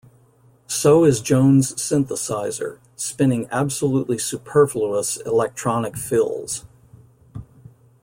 So 0.65 1.03
is 1.05 1.21
Jones' 1.21 1.73
synthesizer, 1.75 2.79
spinning 2.95 3.47
absolutely 3.51 4.17
superfluous 4.17 5.17
electronic 5.17 5.95
fills. 5.95 6.65